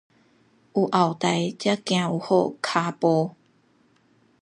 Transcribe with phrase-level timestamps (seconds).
[0.03, 0.21] 有後台才行有
[0.97, 0.99] 好
[2.59, 3.01] 跤步